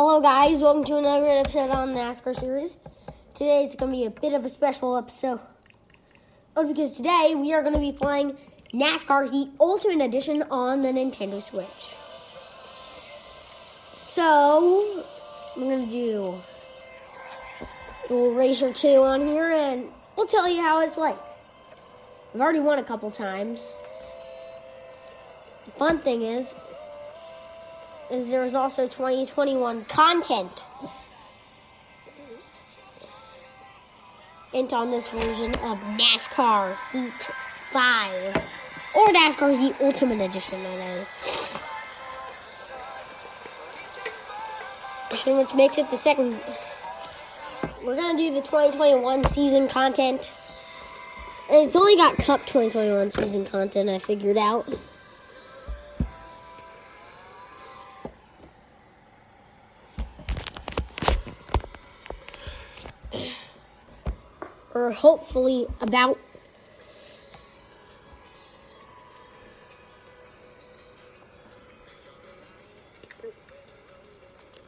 [0.00, 0.62] Hello, guys.
[0.62, 2.76] Welcome to another episode on the NASCAR series.
[3.34, 5.40] Today it's going to be a bit of a special episode
[6.54, 8.38] oh, because today we are going to be playing
[8.72, 11.96] NASCAR Heat Ultimate Edition on the Nintendo Switch.
[13.92, 15.04] So,
[15.56, 16.42] I'm going to do
[17.60, 21.18] a little race or two on here and we'll tell you how it's like.
[22.32, 23.72] I've already won a couple times.
[25.64, 26.54] The fun thing is,
[28.10, 30.66] is there is also 2021 content
[34.52, 37.30] into on this version of NASCAR Heat
[37.70, 38.36] 5
[38.96, 41.08] or NASCAR Heat Ultimate Edition that is.
[45.26, 46.40] Which makes it the second.
[47.84, 50.32] We're gonna do the 2021 season content.
[51.50, 54.66] And it's only got Cup 2021 season content, I figured out.
[64.88, 66.18] Or hopefully about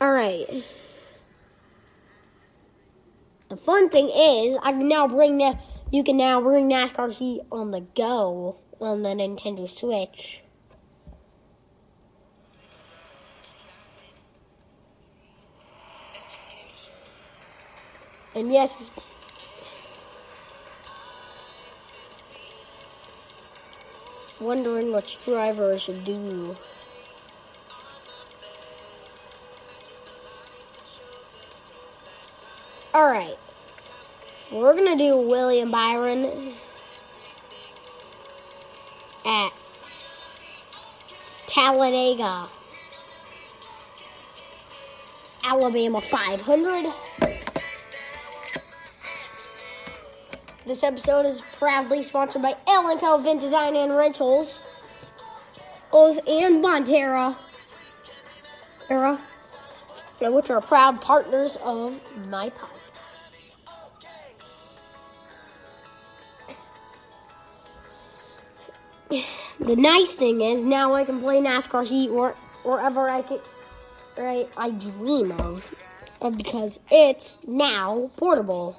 [0.00, 0.64] All right.
[3.48, 5.58] The fun thing is, I can now bring the
[5.90, 10.42] you can now bring NASCAR Heat on the go on the Nintendo Switch.
[18.34, 18.92] And yes,
[24.40, 26.56] wondering which driver I should do.
[32.94, 33.38] Alright.
[34.50, 36.54] We're to do William Byron
[39.26, 39.50] at
[41.46, 42.48] Talladega,
[45.44, 47.37] Alabama 500.
[50.68, 54.60] This episode is proudly sponsored by Ellen Vent Design and Rentals,
[55.90, 57.38] and Bonterra,
[58.90, 59.18] era,
[60.20, 62.68] which are proud partners of my pipe.
[69.58, 73.40] The nice thing is now I can play NASCAR Heat where, wherever I can,
[74.18, 74.50] right?
[74.54, 75.74] I dream of,
[76.36, 78.76] because it's now portable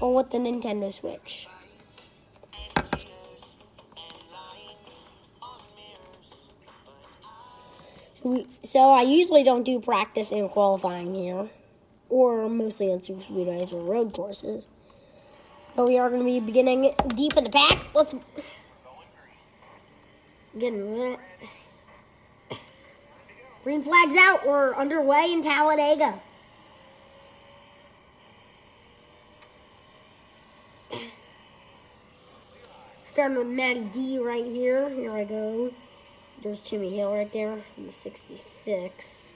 [0.00, 1.48] or with the Nintendo Switch.
[8.14, 11.48] So, we, so I usually don't do practice and qualifying here,
[12.08, 14.68] or mostly on super speedways or road courses.
[15.74, 17.86] So we are going to be beginning deep in the pack.
[17.94, 18.14] Let's
[20.56, 21.16] getting
[23.64, 24.46] green flags out.
[24.46, 26.20] We're underway in Talladega.
[33.14, 34.90] Starting with Matty D right here.
[34.90, 35.72] Here I go.
[36.42, 39.34] There's Timmy Hill right there in the 66.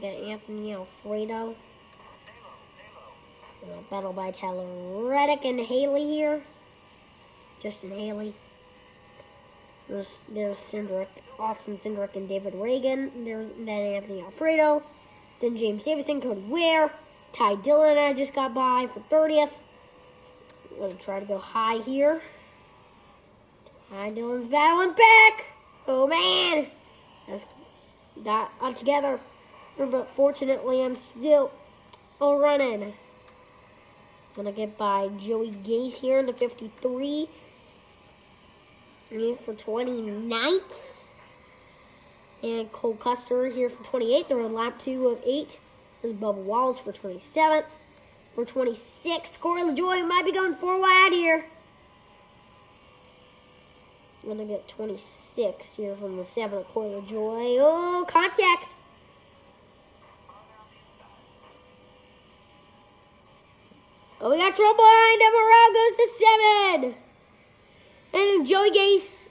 [0.00, 1.54] got Anthony Alfredo.
[3.88, 4.66] battle by Tyler
[5.08, 6.42] Reddick and Haley here.
[7.60, 8.34] Justin Haley.
[9.88, 11.06] There's there's Cindric,
[11.38, 13.24] Austin Cindric and David Ragan.
[13.24, 14.82] There's then Anthony Alfredo.
[15.38, 16.90] Then James Davison, Cody Ware.
[17.32, 19.58] Ty Dillon I just got by for 30th.
[20.70, 22.22] I'm going to try to go high here.
[23.90, 25.46] Ty Dillon's battling back.
[25.86, 26.68] Oh, man.
[27.28, 27.46] That's
[28.16, 29.20] not all together.
[29.78, 31.52] But fortunately, I'm still
[32.20, 32.94] all running.
[34.34, 37.28] Gonna get by Joey Gase here in the 53.
[39.10, 40.94] And for 29th.
[42.42, 44.28] And Cole Custer here for 28th.
[44.28, 45.58] They're on lap 2 of 8.
[46.00, 47.82] There's Bubba Wallace for 27th.
[48.34, 51.46] For 26th, Corey LaJoie might be going four wide here.
[54.22, 57.56] I'm going to get 26 here from the 7th, Corey LaJoie.
[57.60, 58.74] Oh, contact.
[64.20, 65.34] Oh, we got trouble behind him.
[65.34, 66.94] Around goes to
[68.12, 68.34] 7.
[68.38, 69.28] And Joey Gase.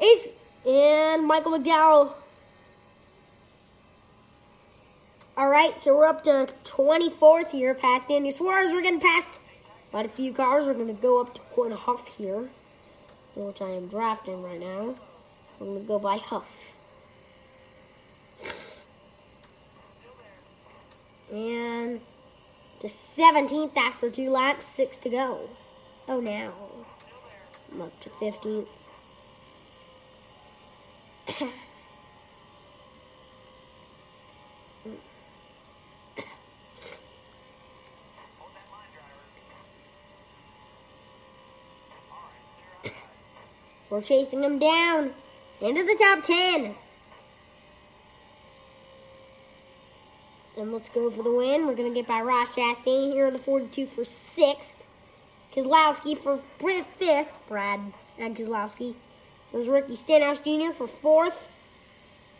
[0.00, 0.28] Ace.
[0.66, 2.21] And Michael McDowell
[5.34, 8.70] All right, so we're up to 24th here, past Daniel Suarez.
[8.70, 9.40] We're getting past
[9.90, 10.66] quite a few cars.
[10.66, 12.50] We're going to go up to Quin Houff here,
[13.34, 14.94] which I am drafting right now.
[15.58, 16.74] I'm going to go by Houff.
[21.32, 22.02] And
[22.80, 25.48] to 17th after two laps, six to go.
[26.08, 26.52] Oh, now
[27.72, 28.66] I'm up to 15th.
[43.92, 45.12] We're chasing him down
[45.60, 46.76] into the top 10.
[50.56, 51.66] And let's go for the win.
[51.66, 54.86] We're going to get by Ross Chastain here in the 42 for sixth.
[55.54, 56.38] Keselowski for
[56.96, 57.34] fifth.
[57.46, 58.94] Brad and Keselowski.
[59.52, 60.72] There's Ricky Stenhouse Jr.
[60.72, 61.50] for fourth.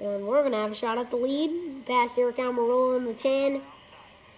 [0.00, 1.84] And we're going to have a shot at the lead.
[1.84, 3.60] Past Aric Almirola in the 10.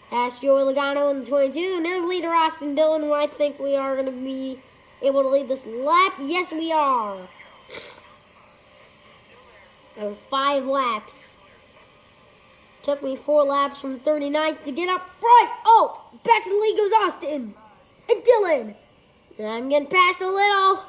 [0.08, 1.75] Past Joey Logano in the 22.
[1.76, 4.62] And there's leader Austin Dillon, who I think we are going to be
[5.02, 6.14] able to lead this lap?
[6.20, 7.28] Yes, we are.
[10.31, 11.37] Five laps.
[12.82, 15.50] Took me four laps from 39th to get up front.
[15.64, 17.54] Oh, back to the lead goes Austin
[18.10, 18.75] and Dillon.
[19.38, 20.84] And I'm getting past a little.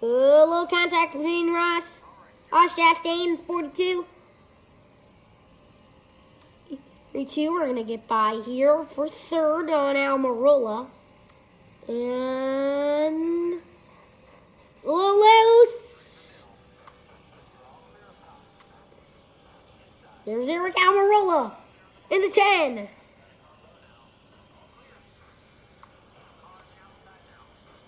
[0.00, 2.04] A little contact between Ross,
[2.52, 4.06] Ross Chastain, 42.
[7.12, 10.88] 32, we're going to get by here for third on Almirola.
[11.88, 13.62] And
[14.84, 16.46] loose.
[20.26, 21.54] There's Aric Almirola
[22.10, 22.88] in the 10.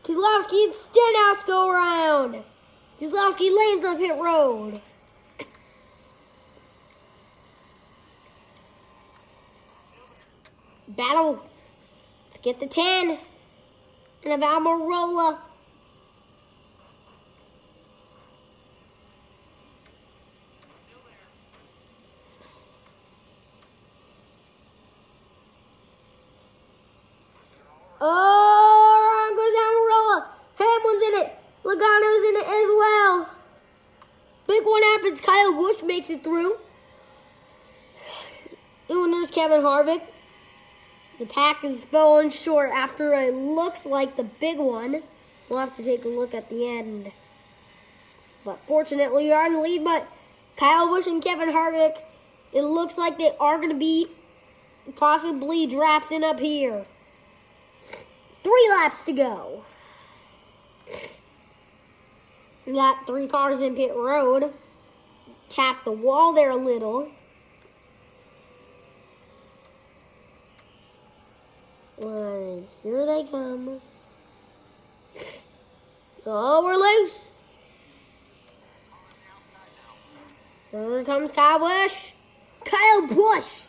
[0.03, 2.43] Keselowski and Stenhouse go around.
[2.99, 4.81] Keselowski lands on pit road.
[10.89, 11.45] Battle.
[12.27, 13.19] Let's get the 10
[14.25, 15.39] and of Almirola.
[28.03, 30.27] Oh, goes Almirola.
[30.59, 31.39] Hamlin's in it.
[31.65, 33.29] Logano's in it as well.
[34.47, 35.21] Big one happens.
[35.21, 36.57] Kyle Busch makes it through.
[38.89, 40.03] And there's Kevin Harvick.
[41.21, 45.03] The pack is falling short after it looks like the big one.
[45.51, 47.13] We'll have to take a look at the end.
[48.43, 49.85] But fortunately, are in the lead.
[49.85, 50.09] But
[50.57, 51.99] Kyle Busch and Kevin Harvick,
[52.55, 54.07] it looks like they are going to be
[54.97, 56.87] possibly drafting up here.
[58.43, 59.65] Three laps to go.
[62.65, 64.55] We got three cars in pit road.
[65.51, 67.11] Tap the wall there a little.
[72.01, 73.79] Well, here they come.
[76.25, 77.33] Oh, we're loose.
[80.71, 82.13] Here comes Kyle Busch.
[82.65, 83.65] Kyle Busch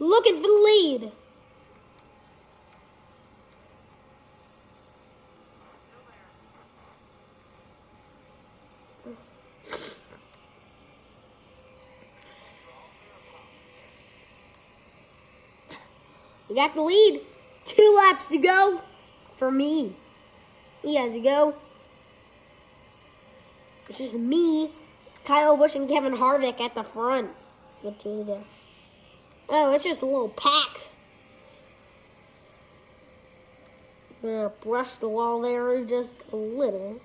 [0.00, 1.12] looking for the lead.
[16.48, 17.20] We got the lead.
[17.64, 18.82] Two laps to go
[19.34, 19.96] for me.
[20.82, 21.54] He has to go.
[23.88, 24.72] It's just me,
[25.24, 27.30] Kyle Busch, and Kevin Harvick at the front.
[27.82, 28.44] Two to go.
[29.48, 30.88] Oh, it's just a little pack.
[34.22, 37.00] I'm gonna brush the wall there just a little.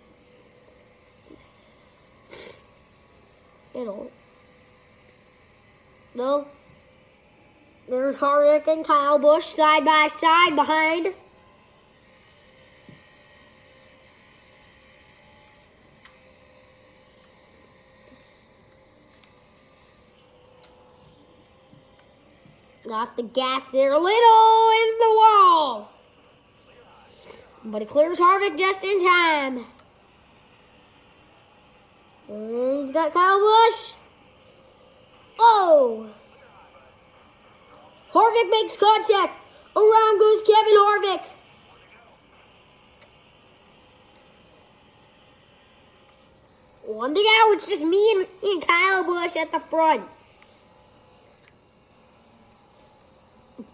[3.73, 4.11] It'll.
[6.13, 6.47] No,
[7.87, 11.13] there's Harvick and Kyle Busch side by side behind.
[22.87, 25.91] Got the gas there a little in the wall.
[27.63, 29.65] But it clears Harvick just in time.
[32.27, 33.93] He's got Kyle Busch.
[35.39, 36.09] Oh!
[38.35, 39.39] Harvick makes contact.
[39.75, 41.23] Around goes Kevin Harvick.
[46.83, 47.51] One to go.
[47.53, 50.05] It's just me and, and Kyle Busch at the front.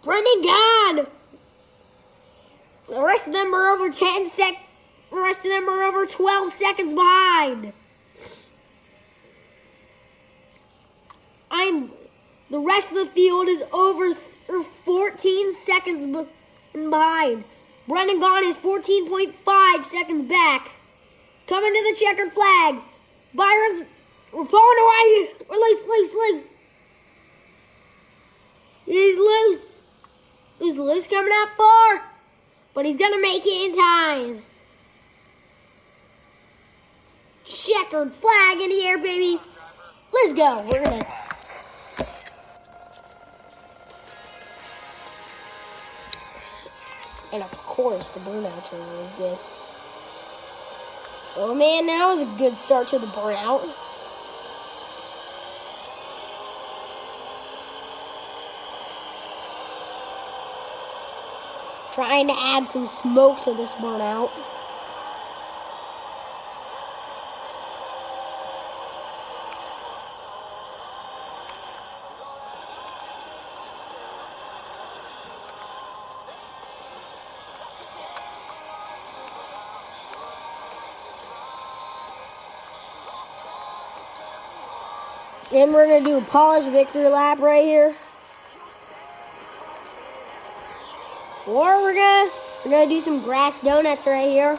[0.04, 1.08] Brendan Gaughan.
[2.90, 4.56] The rest of them are over 10 sec.
[5.12, 7.74] The rest of them are over 12 seconds behind.
[11.50, 11.92] I'm.
[12.50, 14.14] The rest of the field is over
[14.60, 16.08] 14 seconds
[16.74, 17.44] behind.
[17.88, 20.72] Brendan Gaughan is 14.5 seconds back.
[21.48, 22.76] Coming to the checkered flag.
[23.34, 23.84] Byron's
[24.32, 25.30] we're falling away.
[25.50, 26.44] Loose, loose, loose.
[28.86, 29.82] He's loose.
[30.60, 32.04] He's loose coming out far.
[32.74, 34.44] But he's gonna make it in time.
[37.44, 39.42] Checkered flag in the air, baby.
[40.14, 40.66] Let's go.
[40.72, 41.06] We're gonna.
[47.34, 49.40] And of course, the burnout turn was good.
[51.38, 53.74] Oh man, that was a good start to the burnout.
[61.94, 64.32] Trying to add some smoke to this burnout.
[85.52, 87.94] Then we're gonna do a polished victory lap right here.
[91.46, 92.32] Or we're gonna
[92.64, 94.58] we're gonna do some grass donuts right here.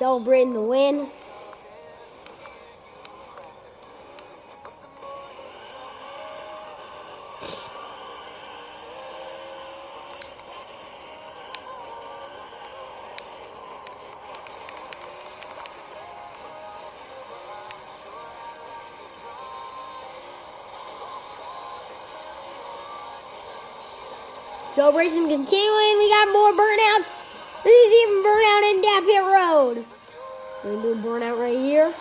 [0.00, 1.10] Celebrating the win.
[24.66, 25.98] Celebration continuing.
[25.98, 27.12] We got more burnouts.
[27.62, 29.89] There's even burnout in That Road.
[30.62, 31.94] We're gonna do a burnout right here.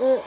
[0.00, 0.20] Uh,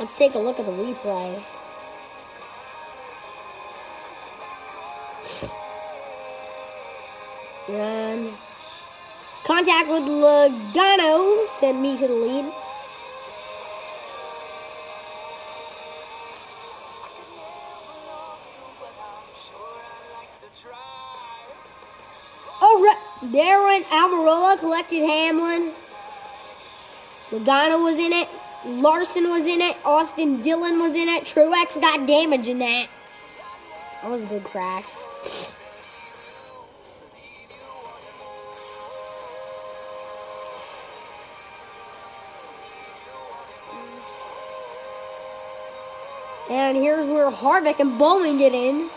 [0.00, 1.42] Let's take a look at the replay.
[7.68, 8.36] Run.
[9.44, 12.52] Contact with Logano sent me to the lead.
[22.84, 22.98] Right.
[23.22, 25.72] there went Almirola, collected Hamlin.
[27.30, 28.28] Logano was in it.
[28.64, 29.76] Larson was in it.
[29.84, 31.24] Austin Dillon was in it.
[31.24, 32.88] Truex got damage in that.
[34.02, 34.86] That was a big crash.
[46.50, 48.90] And here's where Harvick and Bowman get in.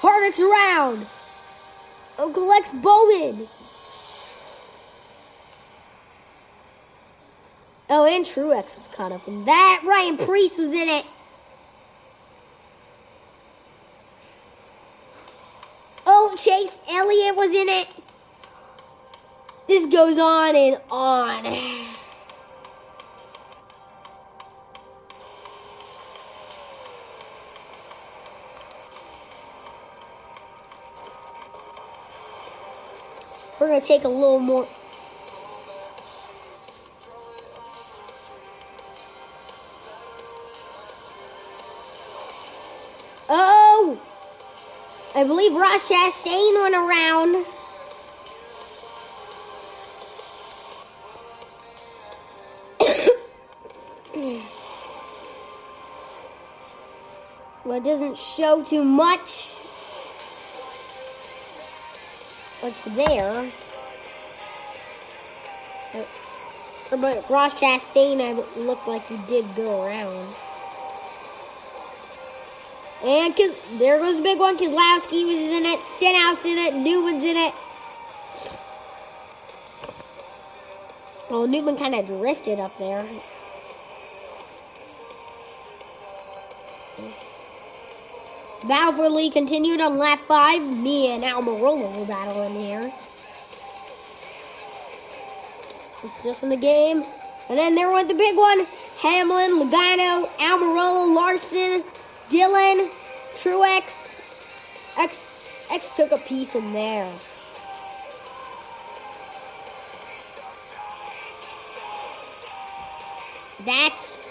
[0.00, 1.06] Harvick's around.
[2.18, 3.48] Uncle Lex Bowman.
[7.88, 9.82] Oh, and Truex was caught up in that.
[9.84, 11.06] Ryan Preece was in it.
[16.04, 17.88] Oh, Chase Elliott was in it.
[19.66, 21.95] This goes on and on.
[33.76, 34.66] To take a little more.
[43.28, 44.00] Oh!
[45.14, 47.44] I believe Ross Chastain went around.
[57.66, 59.52] well, it doesn't show too much
[62.62, 63.52] what's there.
[66.90, 70.34] But Ross Chastain I looked like he did go around.
[73.04, 74.56] And cause there goes the big one.
[74.56, 75.82] Keselowski was in it.
[75.82, 76.74] Stenhouse in it.
[76.74, 77.54] Newman's in it.
[81.28, 83.04] Well, Newman kind of drifted up there.
[88.66, 90.62] Battle for Lee continued on lap five.
[90.62, 92.92] Me and Almirola were battling here.
[96.02, 97.04] It's just in the game.
[97.48, 98.66] And then there went the big one.
[98.98, 101.84] Hamlin, Logano, Almirola, Larson,
[102.28, 102.90] Dillon,
[103.34, 104.20] Truex.
[104.98, 105.26] X,
[105.70, 107.12] X took a piece in there.
[113.64, 114.22] That's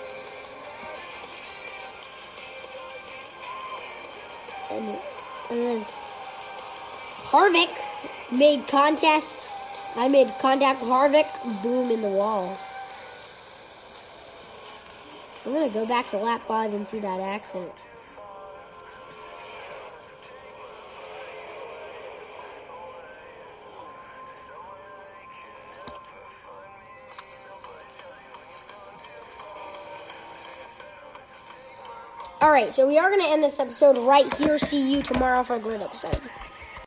[4.71, 4.97] and,
[5.49, 5.85] and then
[7.23, 7.69] Harvick
[8.31, 9.25] made contact.
[9.95, 11.29] I made contact Harvick.
[11.63, 12.57] Boom in the wall.
[15.45, 17.71] I'm gonna go back to lap five and see that accident.
[32.41, 34.59] All right, so we are going to end this episode right here.
[34.59, 36.21] See you tomorrow for a great episode.